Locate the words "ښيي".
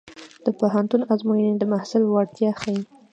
2.61-2.81